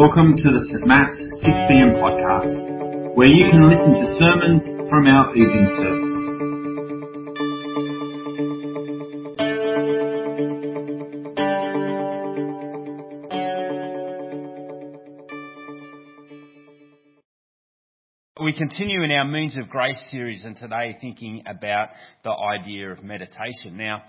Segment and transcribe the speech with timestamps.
[0.00, 0.86] Welcome to the St.
[0.86, 1.12] Matt's
[1.44, 6.14] 6pm podcast, where you can listen to sermons from our evening service.
[18.42, 21.90] We continue in our Means of Grace series and today thinking about
[22.24, 23.76] the idea of meditation.
[23.76, 24.04] Now,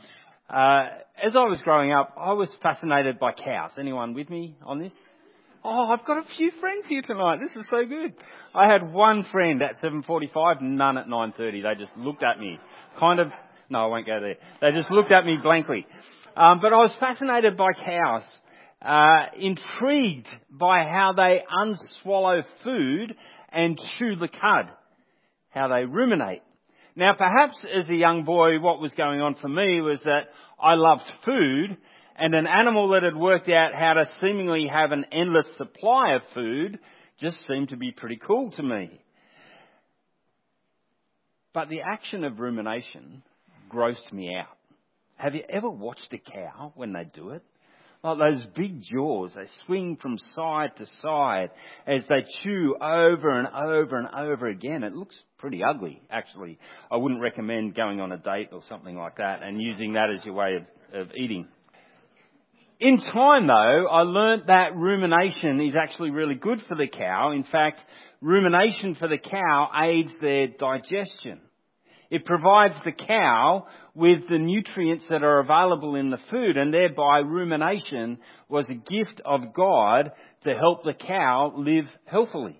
[0.50, 0.88] uh,
[1.22, 3.72] as I was growing up, I was fascinated by cows.
[3.78, 4.94] Anyone with me on this?
[5.64, 7.38] Oh, I've got a few friends here tonight.
[7.40, 8.16] This is so good.
[8.56, 11.38] I had one friend at 7.45, none at 9.30.
[11.62, 12.58] They just looked at me.
[13.00, 13.28] Kind of,
[13.70, 14.38] no, I won't go there.
[14.60, 15.86] They just looked at me blankly.
[16.36, 18.24] Um, but I was fascinated by cows.
[18.82, 23.14] Uh, intrigued by how they unswallow food
[23.52, 24.72] and chew the cud.
[25.52, 26.42] How they ruminate.
[26.96, 30.74] Now perhaps as a young boy what was going on for me was that I
[30.74, 31.78] loved food
[32.18, 36.22] and an animal that had worked out how to seemingly have an endless supply of
[36.34, 36.80] food
[37.20, 39.02] just seemed to be pretty cool to me.
[41.54, 43.24] But the action of rumination
[43.72, 44.58] grossed me out.
[45.18, 47.44] Have you ever watched a cow when they do it?
[48.04, 51.52] Like those big jaws, they swing from side to side
[51.86, 54.84] as they chew over and over and over again.
[54.84, 56.58] It looks pretty ugly, actually.
[56.92, 60.26] I wouldn't recommend going on a date or something like that and using that as
[60.26, 61.48] your way of, of eating.
[62.82, 67.32] In time though, I learnt that rumination is actually really good for the cow.
[67.32, 67.80] In fact,
[68.22, 71.42] rumination for the cow aids their digestion.
[72.10, 77.20] It provides the cow with the nutrients that are available in the food and thereby
[77.20, 78.18] rumination
[78.50, 80.12] was a gift of God
[80.44, 82.60] to help the cow live healthily.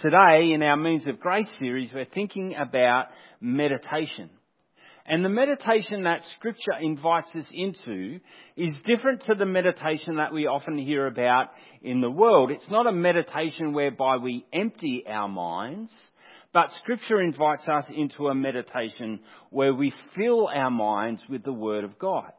[0.00, 3.08] Today in our Means of Grace series we're thinking about
[3.38, 4.30] meditation.
[5.06, 8.20] And the meditation that scripture invites us into
[8.56, 11.50] is different to the meditation that we often hear about
[11.82, 12.50] in the world.
[12.50, 15.92] It's not a meditation whereby we empty our minds,
[16.54, 19.20] but scripture invites us into a meditation
[19.50, 22.32] where we fill our minds with the word of God.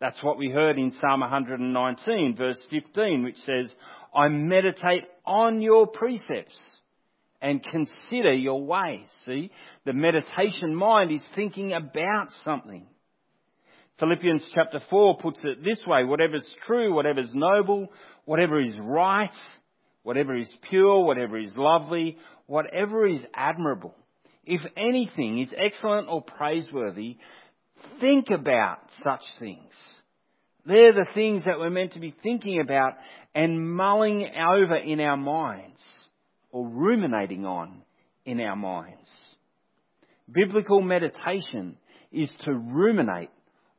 [0.00, 3.70] That's what we heard in Psalm 119 verse 15 which says,
[4.14, 6.56] I meditate on your precepts
[7.40, 9.06] and consider your ways.
[9.24, 9.50] See,
[9.84, 12.86] the meditation mind is thinking about something.
[13.98, 17.88] Philippians chapter 4 puts it this way, whatever's true, whatever's noble,
[18.24, 19.34] whatever is right,
[20.02, 22.16] whatever is pure, whatever is lovely,
[22.46, 23.94] whatever is admirable,
[24.44, 27.18] if anything is excellent or praiseworthy,
[28.00, 29.72] think about such things.
[30.64, 32.94] They're the things that we're meant to be thinking about
[33.34, 35.80] and mulling over in our minds
[36.50, 37.82] or ruminating on
[38.24, 39.08] in our minds.
[40.30, 41.76] Biblical meditation
[42.12, 43.30] is to ruminate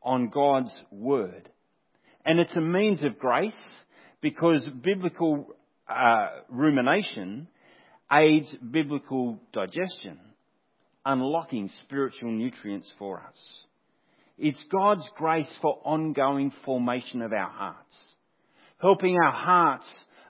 [0.01, 1.49] on God's Word.
[2.25, 3.59] And it's a means of grace
[4.21, 5.47] because biblical
[5.87, 7.47] uh, rumination
[8.11, 10.19] aids biblical digestion,
[11.05, 13.37] unlocking spiritual nutrients for us.
[14.37, 17.95] It's God's grace for ongoing formation of our hearts,
[18.81, 19.87] helping our hearts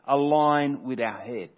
[0.08, 1.50] align with our head.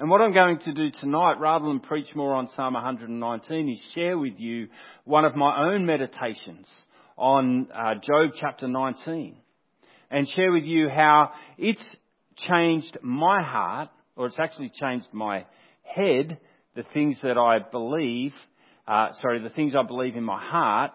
[0.00, 3.80] And what I'm going to do tonight, rather than preach more on Psalm 119, is
[3.96, 4.68] share with you
[5.02, 6.68] one of my own meditations
[7.16, 9.34] on uh, Job chapter 19.
[10.08, 11.82] And share with you how it's
[12.36, 15.46] changed my heart, or it's actually changed my
[15.82, 16.38] head,
[16.76, 18.34] the things that I believe,
[18.86, 20.92] uh, sorry, the things I believe in my heart,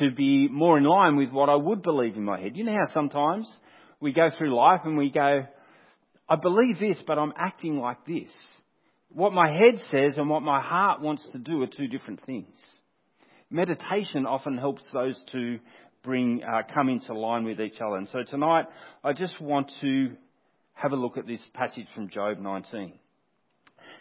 [0.00, 2.56] to be more in line with what I would believe in my head.
[2.56, 3.48] You know how sometimes
[4.00, 5.46] we go through life and we go,
[6.30, 8.30] I believe this, but I'm acting like this.
[9.08, 12.54] What my head says and what my heart wants to do are two different things.
[13.50, 15.58] Meditation often helps those two
[16.04, 17.96] bring, uh, come into line with each other.
[17.96, 18.66] And so tonight,
[19.02, 20.12] I just want to
[20.74, 22.92] have a look at this passage from Job 19.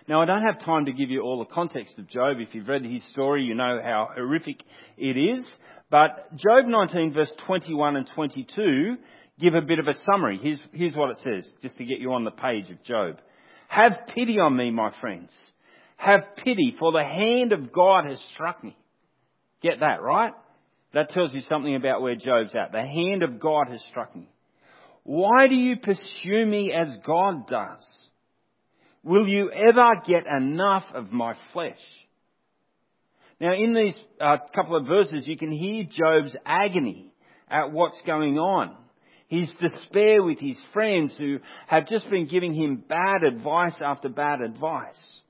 [0.07, 2.37] Now, I don't have time to give you all the context of Job.
[2.39, 4.61] If you've read his story, you know how horrific
[4.97, 5.43] it is.
[5.89, 8.97] But Job 19 verse 21 and 22
[9.39, 10.39] give a bit of a summary.
[10.41, 13.17] Here's, here's what it says, just to get you on the page of Job.
[13.67, 15.31] Have pity on me, my friends.
[15.97, 18.77] Have pity, for the hand of God has struck me.
[19.61, 20.33] Get that, right?
[20.93, 22.71] That tells you something about where Job's at.
[22.71, 24.29] The hand of God has struck me.
[25.03, 27.85] Why do you pursue me as God does?
[29.03, 31.79] Will you ever get enough of my flesh?
[33.39, 37.13] Now, in these uh, couple of verses, you can hear Job's agony
[37.49, 38.75] at what's going on
[39.29, 41.37] his despair with his friends who
[41.67, 45.21] have just been giving him bad advice after bad advice.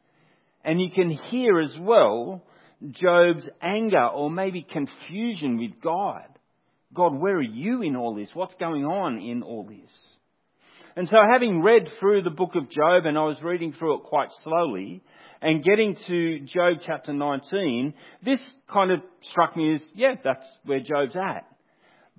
[0.64, 2.44] And you can hear as well
[2.92, 6.24] Job's anger or maybe confusion with God.
[6.94, 8.30] God, where are you in all this?
[8.34, 9.92] What's going on in all this?
[10.96, 14.04] And so having read through the book of Job, and I was reading through it
[14.04, 15.04] quite slowly,
[15.42, 17.94] and getting to Job chapter 19,
[18.24, 18.42] this
[18.72, 21.46] kind of struck me as, yeah, that's where Job's at.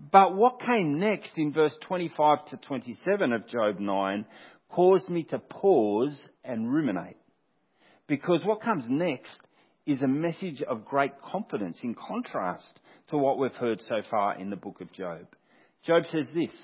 [0.00, 4.24] But what came next in verse 25 to 27 of Job 9
[4.70, 7.16] caused me to pause and ruminate.
[8.06, 9.36] Because what comes next
[9.86, 14.48] is a message of great confidence in contrast to what we've heard so far in
[14.50, 15.26] the book of Job.
[15.84, 16.54] Job says this,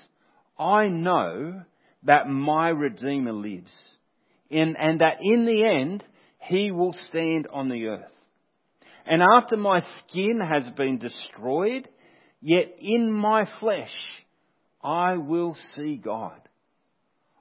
[0.57, 1.61] I know
[2.03, 3.71] that my Redeemer lives,
[4.49, 6.03] and, and that in the end
[6.39, 8.11] he will stand on the earth.
[9.05, 11.87] And after my skin has been destroyed,
[12.41, 13.93] yet in my flesh
[14.81, 16.39] I will see God.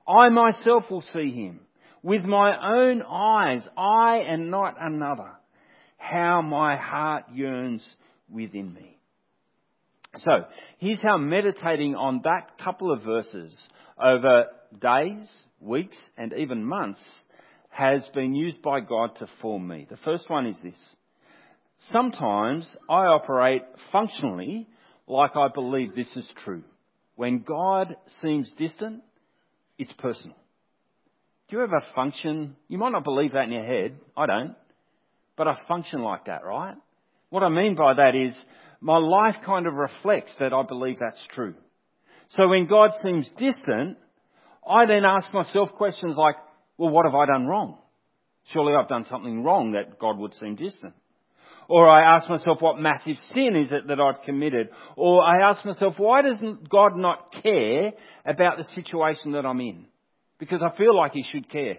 [0.07, 1.61] I myself will see him.
[2.03, 5.31] With my own eyes, I and not another.
[5.97, 7.87] How my heart yearns
[8.31, 8.99] within me.
[10.19, 10.45] So,
[10.79, 13.57] here's how meditating on that couple of verses
[14.03, 14.47] over
[14.81, 15.29] days,
[15.61, 17.03] weeks, and even months
[17.71, 19.87] has been used by God to form me.
[19.91, 20.79] The first one is this.
[21.93, 24.67] Sometimes I operate functionally
[25.07, 26.63] like I believe this is true.
[27.15, 29.03] When God seems distant,
[29.79, 30.37] it's personal.
[31.49, 32.57] Do you ever function?
[32.69, 33.97] You might not believe that in your head.
[34.17, 34.55] I don't.
[35.37, 36.75] But I function like that, right?
[37.31, 38.37] What I mean by that is
[38.81, 41.55] my life kind of reflects that I believe that's true.
[42.31, 43.99] So when God seems distant,
[44.69, 46.35] I then ask myself questions like,
[46.77, 47.79] well, what have I done wrong?
[48.53, 50.95] Surely I've done something wrong that God would seem distant.
[51.69, 54.69] Or I ask myself, what massive sin is it that I've committed?
[54.97, 57.93] Or I ask myself, why doesn't God not care
[58.25, 59.87] about the situation that I'm in?
[60.39, 61.79] Because I feel like He should care.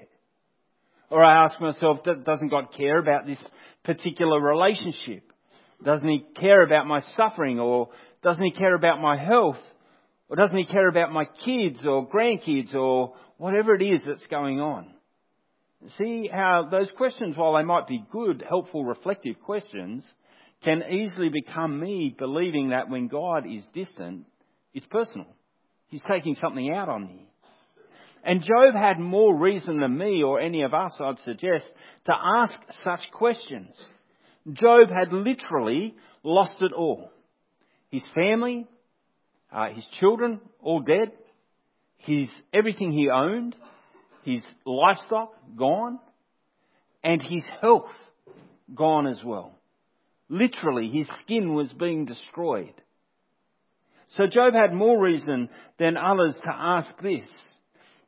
[1.09, 3.39] Or I ask myself, doesn't God care about this
[3.85, 5.23] particular relationship?
[5.83, 7.59] Doesn't He care about my suffering?
[7.59, 7.89] Or
[8.23, 9.59] doesn't He care about my health?
[10.27, 14.59] Or doesn't He care about my kids or grandkids or whatever it is that's going
[14.59, 14.87] on?
[15.97, 20.03] See how those questions, while they might be good, helpful, reflective questions,
[20.63, 24.25] can easily become me believing that when God is distant,
[24.73, 25.27] it's personal.
[25.89, 27.27] He's taking something out on me.
[28.23, 31.65] And Job had more reason than me or any of us, I'd suggest,
[32.07, 32.53] to ask
[32.83, 33.69] such questions.
[34.51, 37.11] Job had literally lost it all.
[37.89, 38.67] His family,
[39.51, 41.11] uh, his children, all dead.
[41.99, 43.55] His, everything he owned,
[44.27, 45.99] his livestock gone,
[47.01, 47.91] and his health
[48.75, 49.57] gone as well.
[50.27, 52.73] Literally, his skin was being destroyed.
[54.17, 55.47] So Job had more reason
[55.79, 57.25] than others to ask this.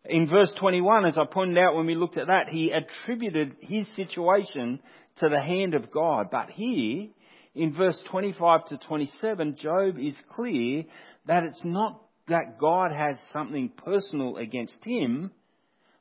[0.04, 3.88] In verse 21, as I pointed out when we looked at that, he attributed his
[3.96, 4.82] situation
[5.20, 6.28] to the hand of God.
[6.32, 7.08] But here,
[7.56, 10.84] in verse 25 to 27, Job is clear
[11.28, 15.32] that it's not that God has something personal against him,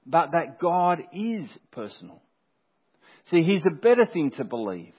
[0.08, 2.22] but that God is personal.
[3.30, 4.94] See, here's a better thing to believe.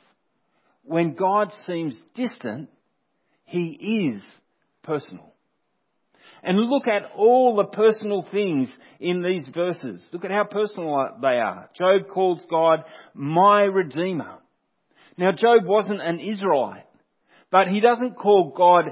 [0.84, 2.70] When God seems distant,
[3.46, 4.24] he is
[4.84, 5.34] personal.
[6.44, 8.70] And look at all the personal things
[9.00, 10.08] in these verses.
[10.14, 11.70] Look at how personal they are.
[11.76, 12.84] Job calls God
[13.14, 14.38] my Redeemer.
[15.18, 16.86] Now, Job wasn't an Israelite,
[17.52, 18.86] but he doesn't call God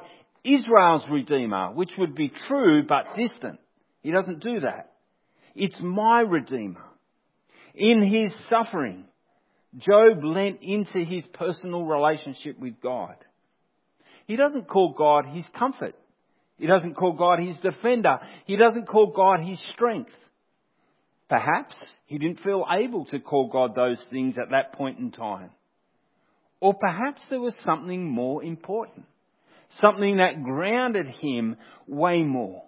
[0.43, 3.59] Israel's Redeemer, which would be true but distant.
[4.01, 4.91] He doesn't do that.
[5.57, 6.83] It's my Redeemer.
[7.73, 9.05] In his suffering,
[9.75, 13.15] Job lent into his personal relationship with God.
[14.27, 15.95] He doesn't call God his comfort.
[16.59, 18.19] He doesn't call God his defender.
[18.45, 20.11] He doesn't call God his strength.
[21.27, 25.49] Perhaps he didn't feel able to call God those things at that point in time.
[26.59, 29.05] Or perhaps there was something more important.
[29.81, 32.63] Something that grounded him way more.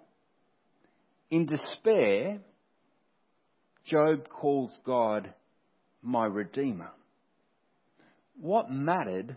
[1.30, 2.40] In despair,
[3.86, 5.32] Job calls God
[6.02, 6.90] my Redeemer.
[8.40, 9.36] What mattered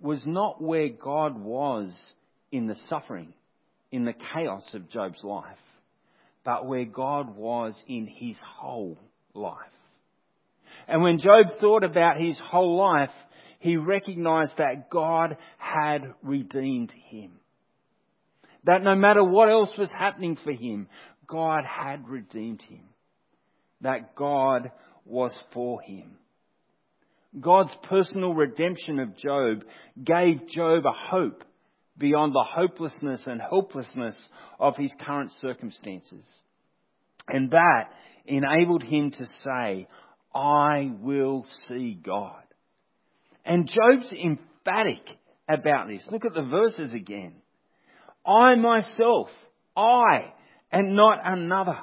[0.00, 1.92] was not where God was
[2.52, 3.34] in the suffering,
[3.90, 5.58] in the chaos of Job's life,
[6.44, 8.98] but where God was in his whole
[9.34, 9.56] life.
[10.86, 13.10] And when Job thought about his whole life,
[13.58, 17.32] he recognized that God had redeemed him.
[18.64, 20.88] That no matter what else was happening for him,
[21.26, 22.87] God had redeemed him
[23.80, 24.70] that God
[25.04, 26.18] was for him.
[27.38, 29.64] God's personal redemption of Job
[30.02, 31.44] gave Job a hope
[31.96, 34.16] beyond the hopelessness and helplessness
[34.58, 36.24] of his current circumstances.
[37.28, 37.90] And that
[38.26, 39.88] enabled him to say,
[40.34, 42.42] I will see God.
[43.44, 45.02] And Job's emphatic
[45.48, 46.06] about this.
[46.10, 47.34] Look at the verses again.
[48.26, 49.28] I myself,
[49.76, 50.32] I,
[50.70, 51.78] and not another.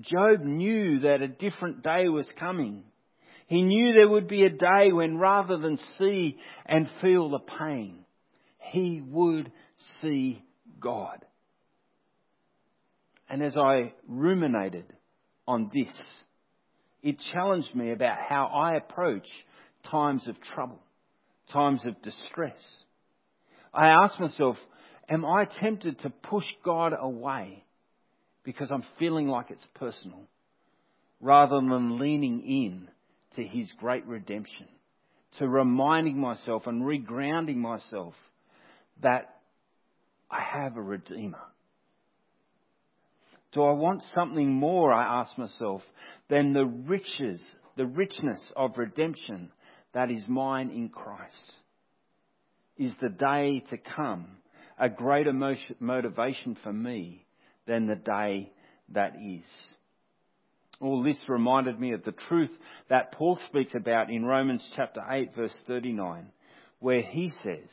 [0.00, 2.84] Job knew that a different day was coming.
[3.46, 6.36] He knew there would be a day when rather than see
[6.66, 8.00] and feel the pain,
[8.58, 9.50] he would
[10.00, 10.42] see
[10.80, 11.24] God.
[13.28, 14.84] And as I ruminated
[15.46, 15.92] on this,
[17.02, 19.26] it challenged me about how I approach
[19.90, 20.80] times of trouble,
[21.52, 22.60] times of distress.
[23.72, 24.56] I asked myself,
[25.08, 27.64] am I tempted to push God away
[28.46, 30.22] because I'm feeling like it's personal
[31.20, 32.88] rather than leaning in
[33.34, 34.68] to His great redemption,
[35.38, 38.14] to reminding myself and regrounding myself
[39.02, 39.34] that
[40.30, 41.42] I have a Redeemer?
[43.52, 45.82] Do I want something more, I ask myself,
[46.30, 47.42] than the riches,
[47.76, 49.50] the richness of redemption
[49.92, 51.34] that is mine in Christ?
[52.78, 54.26] Is the day to come
[54.78, 57.25] a greater motivation for me
[57.66, 58.52] than the day
[58.90, 59.44] that is?
[60.80, 62.50] All this reminded me of the truth
[62.90, 66.26] that Paul speaks about in Romans chapter 8 verse 39,
[66.80, 67.70] where he says,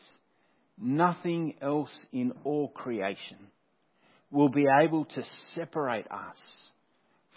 [0.80, 3.38] nothing else in all creation
[4.32, 5.24] will be able to
[5.54, 6.38] separate us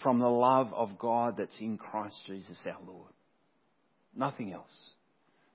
[0.01, 3.11] from the love of God that's in Christ Jesus our Lord.
[4.15, 4.65] Nothing else.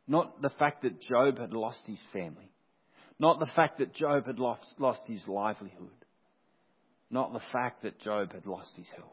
[0.07, 2.51] Not the fact that Job had lost his family.
[3.19, 5.91] Not the fact that Job had lost, lost his livelihood.
[7.13, 9.07] Not the fact that Job had lost his health.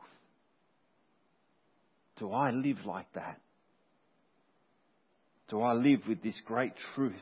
[2.18, 3.40] Do I live like that?
[5.50, 7.14] Do I live with this great truth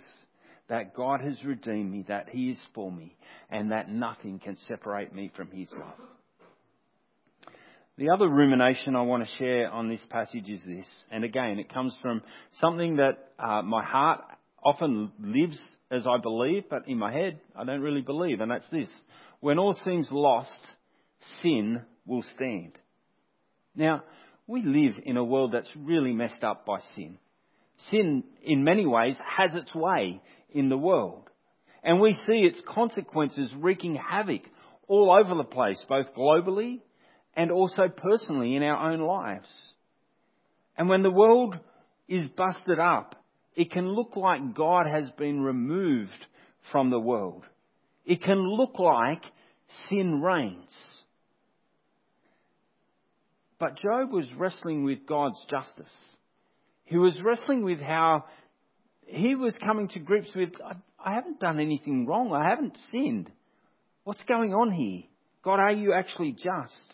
[0.70, 3.16] that God has redeemed me, that He is for me,
[3.50, 6.08] and that nothing can separate me from His love.
[7.98, 11.74] The other rumination I want to share on this passage is this, and again, it
[11.74, 12.22] comes from
[12.60, 14.22] something that uh, my heart
[14.64, 15.58] often lives
[15.90, 18.90] as I believe, but in my head, I don't really believe, and that's this.
[19.40, 20.50] When all seems lost,
[21.42, 22.74] sin will stand.
[23.76, 24.04] Now,
[24.48, 27.18] we live in a world that's really messed up by sin.
[27.92, 31.30] Sin, in many ways, has its way in the world.
[31.84, 34.42] And we see its consequences wreaking havoc
[34.88, 36.80] all over the place, both globally
[37.36, 39.48] and also personally in our own lives.
[40.78, 41.58] And when the world
[42.08, 43.16] is busted up,
[43.56, 46.26] it can look like God has been removed
[46.72, 47.44] from the world.
[48.08, 49.22] It can look like
[49.90, 50.72] sin reigns.
[53.60, 55.92] But Job was wrestling with God's justice.
[56.86, 58.24] He was wrestling with how
[59.08, 62.32] he was coming to grips with, I, I haven't done anything wrong.
[62.32, 63.30] I haven't sinned.
[64.06, 65.04] What's going on here?
[65.44, 66.94] God, are you actually just?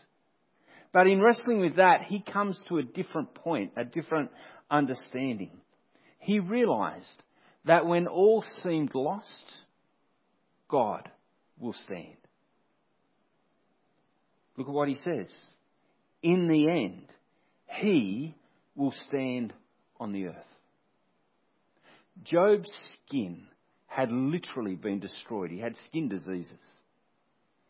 [0.93, 4.31] But in wrestling with that, he comes to a different point, a different
[4.71, 5.51] understanding.
[6.17, 7.23] He realized
[7.65, 9.45] that when all seemed lost,
[10.73, 11.07] God
[11.59, 12.17] will stand.
[14.57, 15.29] Look at what he says.
[16.23, 17.05] In the end,
[17.79, 18.33] he
[18.75, 19.53] will stand
[19.99, 20.35] on the earth.
[22.23, 22.71] Job's
[23.05, 23.43] skin
[23.85, 25.51] had literally been destroyed.
[25.51, 26.49] He had skin diseases.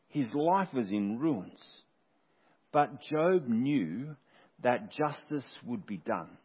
[0.07, 1.59] His life was in ruins.
[2.71, 4.15] But Job knew
[4.63, 6.37] that justice would be done,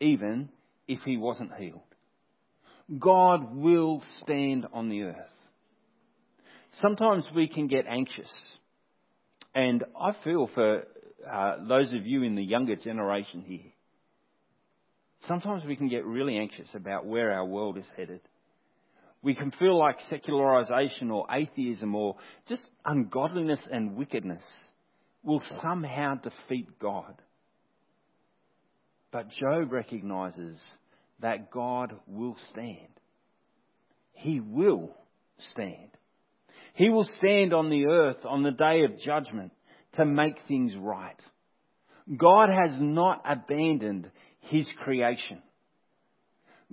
[0.00, 0.48] even
[0.86, 1.80] if he wasn't healed.
[3.00, 5.26] God will stand on the earth.
[6.80, 8.30] Sometimes we can get anxious.
[9.54, 10.84] And I feel for
[11.30, 13.72] uh, those of you in the younger generation here
[15.26, 18.20] sometimes we can get really anxious about where our world is headed.
[19.22, 22.16] We can feel like secularization or atheism or
[22.48, 24.42] just ungodliness and wickedness
[25.22, 27.14] will somehow defeat God.
[29.12, 30.58] But Job recognizes
[31.20, 32.88] that God will stand.
[34.14, 34.96] He will
[35.52, 35.90] stand.
[36.80, 39.52] He will stand on the earth on the day of judgment
[39.96, 41.20] to make things right.
[42.16, 45.42] God has not abandoned his creation.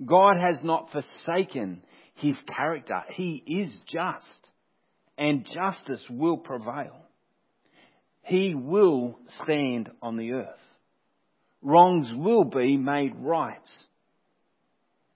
[0.02, 1.82] God has not forsaken
[2.14, 3.02] his character.
[3.16, 4.48] He is just,
[5.18, 7.04] and justice will prevail.
[8.22, 10.64] He will stand on the earth.
[11.60, 13.58] Wrongs will be made right.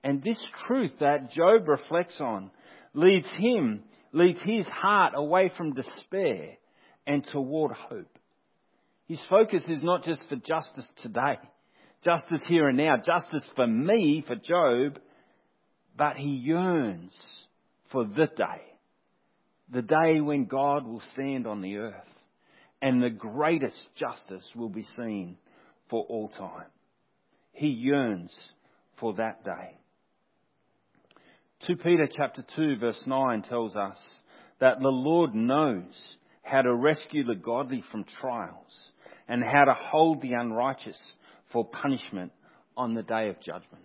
[0.05, 2.51] And this truth that Job reflects on
[2.93, 6.59] leads him, leads his heart away from despair
[7.07, 8.19] and toward hope.
[9.07, 11.39] His focus is not just for justice today,
[12.05, 14.99] justice here and now, justice for me, for Job,
[15.97, 17.15] but he yearns
[17.91, 18.63] for the day,
[19.71, 21.95] the day when God will stand on the earth
[22.81, 25.37] and the greatest justice will be seen
[25.89, 26.67] for all time.
[27.53, 28.35] He yearns
[28.99, 29.79] for that day.
[31.67, 33.97] 2 Peter chapter 2 verse 9 tells us
[34.61, 35.95] that the Lord knows
[36.43, 38.91] how to rescue the godly from trials,
[39.29, 40.99] and how to hold the unrighteous
[41.53, 42.33] for punishment
[42.77, 43.85] on the day of judgment.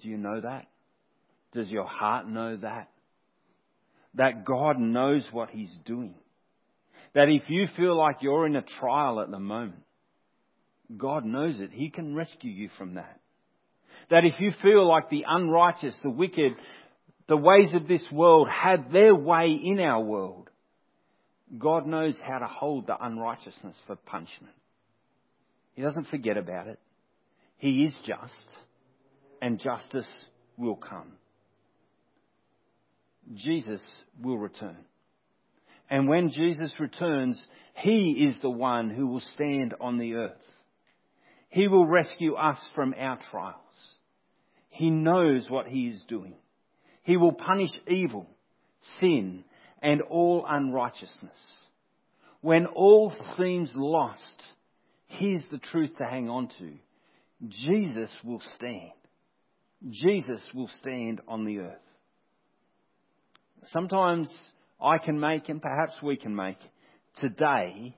[0.00, 0.66] Do you know that?
[1.52, 2.90] Does your heart know that?
[4.14, 6.14] That God knows what He's doing.
[7.14, 9.84] That if you feel like you're in a trial at the moment,
[10.96, 11.70] God knows it.
[11.72, 13.20] He can rescue you from that.
[14.10, 16.52] That if you feel like the unrighteous, the wicked,
[17.28, 20.48] the ways of this world had their way in our world,
[21.58, 24.54] God knows how to hold the unrighteousness for punishment.
[25.74, 26.78] He doesn't forget about it.
[27.58, 28.48] He is just,
[29.40, 30.08] and justice
[30.56, 31.12] will come.
[33.34, 33.80] Jesus
[34.22, 34.76] will return.
[35.90, 37.40] And when Jesus returns,
[37.74, 40.32] He is the one who will stand on the earth.
[41.48, 43.56] He will rescue us from our trials.
[44.76, 46.34] He knows what He is doing.
[47.02, 48.26] He will punish evil,
[49.00, 49.44] sin,
[49.80, 51.38] and all unrighteousness.
[52.42, 54.42] When all seems lost,
[55.06, 56.72] here's the truth to hang on to.
[57.48, 58.90] Jesus will stand.
[59.90, 61.78] Jesus will stand on the earth.
[63.72, 64.28] Sometimes
[64.80, 66.58] I can make, and perhaps we can make,
[67.20, 67.96] today,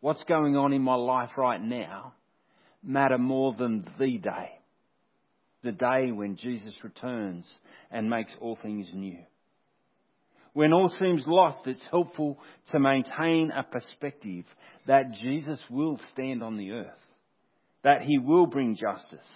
[0.00, 2.14] what's going on in my life right now,
[2.82, 4.55] matter more than the day.
[5.66, 7.44] The day when Jesus returns
[7.90, 9.18] and makes all things new.
[10.52, 12.38] When all seems lost, it's helpful
[12.70, 14.44] to maintain a perspective
[14.86, 17.02] that Jesus will stand on the earth,
[17.82, 19.26] that he will bring justice,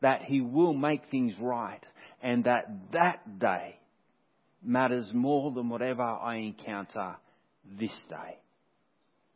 [0.00, 1.84] that he will make things right,
[2.22, 3.78] and that that day
[4.64, 7.16] matters more than whatever I encounter
[7.78, 8.38] this day.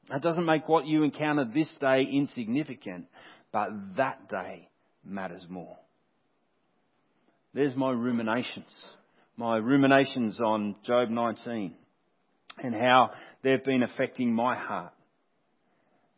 [0.08, 3.04] That doesn't make what you encounter this day insignificant,
[3.52, 4.70] but that day
[5.04, 5.76] matters more.
[7.54, 8.72] There's my ruminations.
[9.36, 11.74] My ruminations on Job 19
[12.62, 13.10] and how
[13.42, 14.92] they've been affecting my heart.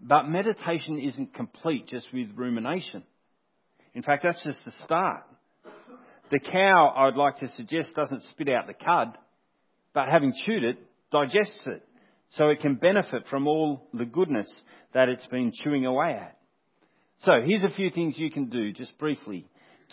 [0.01, 3.03] But meditation isn't complete just with rumination.
[3.95, 5.23] In fact, that's just the start.
[6.31, 9.17] The cow, I would like to suggest, doesn't spit out the cud,
[9.93, 10.79] but having chewed it,
[11.11, 11.87] digests it
[12.31, 14.51] so it can benefit from all the goodness
[14.93, 16.37] that it's been chewing away at.
[17.25, 19.47] So here's a few things you can do just briefly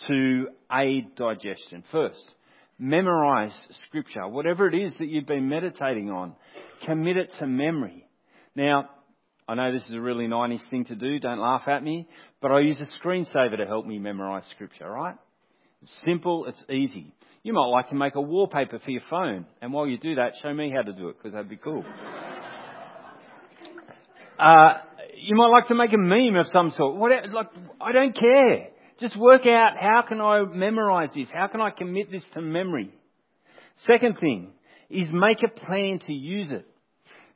[0.08, 1.84] to aid digestion.
[1.90, 2.24] First,
[2.78, 3.54] memorize
[3.86, 4.26] scripture.
[4.26, 6.34] Whatever it is that you've been meditating on,
[6.86, 8.06] commit it to memory.
[8.54, 8.90] Now,
[9.48, 12.08] I know this is a really 90s thing to do, don't laugh at me,
[12.40, 15.16] but I use a screensaver to help me memorize scripture, right?
[15.82, 17.12] It's simple, it's easy.
[17.42, 20.34] You might like to make a wallpaper for your phone, and while you do that,
[20.42, 21.84] show me how to do it, because that'd be cool.
[24.38, 24.74] uh,
[25.16, 26.96] you might like to make a meme of some sort.
[26.96, 27.48] What, like,
[27.80, 28.68] I don't care.
[29.02, 31.26] Just work out how can I memorize this?
[31.34, 32.94] How can I commit this to memory?
[33.84, 34.52] Second thing
[34.88, 36.64] is make a plan to use it.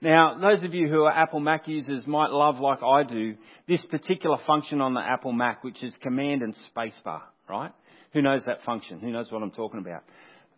[0.00, 3.34] Now, those of you who are Apple Mac users might love, like I do,
[3.66, 7.72] this particular function on the Apple Mac, which is Command and Spacebar, right?
[8.12, 9.00] Who knows that function?
[9.00, 10.04] Who knows what I'm talking about?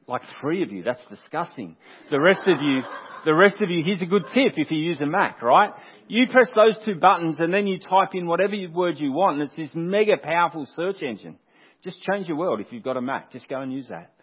[0.09, 0.83] Like three of you.
[0.83, 1.77] That's disgusting.
[2.11, 2.81] The rest of you,
[3.27, 5.71] the rest of you, here's a good tip if you use a Mac, right?
[6.09, 9.43] You press those two buttons and then you type in whatever word you want and
[9.43, 11.37] it's this mega powerful search engine.
[11.85, 13.33] Just change your world if you've got a Mac.
[13.33, 14.15] Just go and use that.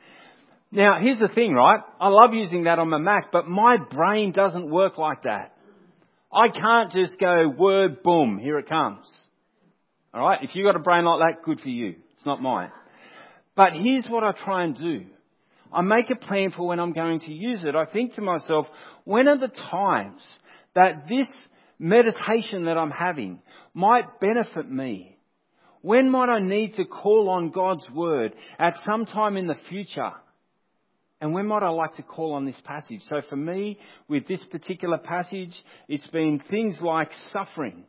[0.71, 1.81] Now, here's the thing, right?
[1.99, 5.55] I love using that on my Mac, but my brain doesn't work like that.
[6.33, 9.05] I can't just go word, boom, here it comes.
[10.13, 10.39] Alright?
[10.41, 11.95] If you've got a brain like that, good for you.
[12.15, 12.71] It's not mine.
[13.55, 15.05] But here's what I try and do.
[15.75, 17.75] I make a plan for when I'm going to use it.
[17.75, 18.65] I think to myself,
[19.03, 20.21] when are the times
[20.73, 21.27] that this
[21.77, 23.39] meditation that I'm having
[23.73, 25.17] might benefit me?
[25.81, 30.13] When might I need to call on God's Word at some time in the future?
[31.19, 33.01] And when might I like to call on this passage?
[33.09, 35.53] So for me, with this particular passage,
[35.89, 37.83] it's been things like suffering.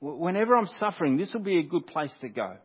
[0.00, 2.56] Whenever I'm suffering, this will be a good place to go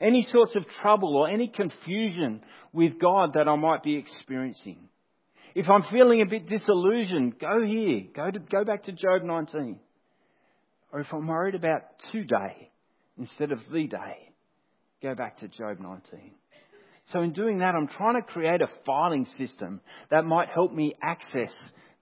[0.00, 4.88] any sorts of trouble or any confusion with God that I might be experiencing.
[5.54, 8.04] If I'm feeling a bit disillusioned, go here.
[8.14, 9.78] Go, to, go back to Job 19.
[10.92, 11.82] Or if I'm worried about
[12.12, 12.70] today
[13.18, 14.32] instead of the day,
[15.02, 16.00] go back to Job 19.
[17.12, 20.94] So in doing that, I'm trying to create a filing system that might help me
[21.02, 21.52] access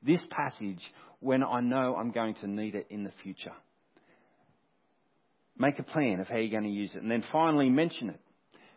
[0.03, 0.83] this passage
[1.21, 3.55] when I know I'm going to need it in the future.
[5.59, 7.03] Make a plan of how you're going to use it.
[7.03, 8.21] And then finally, mention it.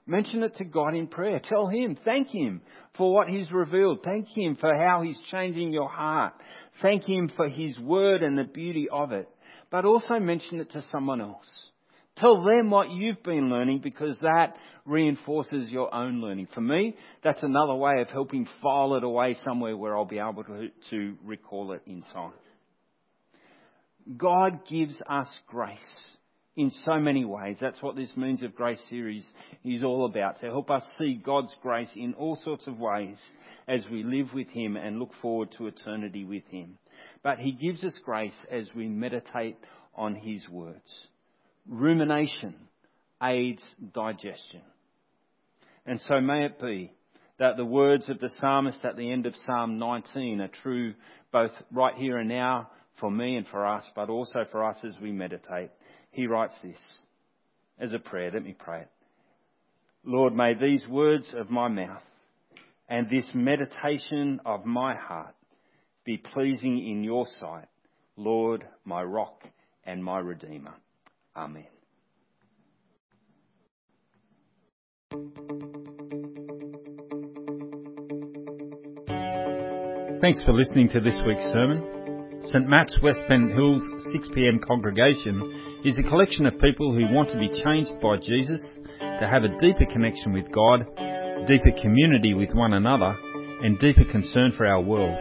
[0.08, 1.40] Mention it to God in prayer.
[1.40, 2.62] Tell Him, thank Him
[2.98, 4.00] for what He's revealed.
[4.04, 6.34] Thank Him for how He's changing your heart.
[6.82, 9.30] Thank Him for His word and the beauty of it.
[9.70, 11.50] But also mention it to someone else.
[12.18, 16.48] Tell them what you've been learning because that reinforces your own learning.
[16.54, 20.44] For me, that's another way of helping file it away somewhere where I'll be able
[20.44, 22.34] to, to recall it in time.
[24.18, 25.78] God gives us grace
[26.62, 27.58] in so many ways.
[27.60, 29.26] That's what this Means of Grace series
[29.66, 33.20] is all about, to help us see God's grace in all sorts of ways
[33.68, 36.78] as we live with Him and look forward to eternity with Him.
[37.24, 39.58] But He gives us grace as we meditate
[39.96, 40.78] on His words.
[41.68, 42.54] Rumination
[43.24, 44.62] aids digestion.
[45.88, 46.92] And so may it be
[47.40, 50.94] that the words of the psalmist at the end of Psalm 19 are true
[51.32, 52.70] both right here and now
[53.00, 55.72] for me and for us, but also for us as we meditate.
[56.12, 56.80] He writes this
[57.80, 58.32] as a prayer.
[58.34, 58.90] Let me pray it.
[60.04, 62.02] Lord, may these words of my mouth
[62.90, 65.36] and this meditation of my heart
[66.06, 67.68] be pleasing in your sight,
[68.18, 69.44] Lord, my rock
[69.86, 70.74] and my redeemer.
[71.36, 71.66] Amen.
[80.22, 82.40] Thanks for listening to this week's sermon.
[82.44, 83.82] St Matt's West Pennant Hills
[84.14, 88.62] 6pm congregation is a collection of people who want to be changed by Jesus,
[89.00, 90.86] to have a deeper connection with God,
[91.48, 93.16] deeper community with one another,
[93.64, 95.18] and deeper concern for our world.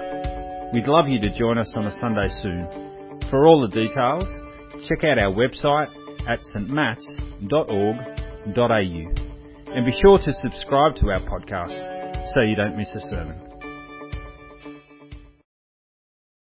[0.75, 2.69] We'd love you to join us on a Sunday soon.
[3.31, 4.25] For all the details,
[4.89, 5.89] check out our website
[6.29, 7.51] at stmats.org.au
[9.73, 13.50] and be sure to subscribe to our podcast so you don't miss a sermon.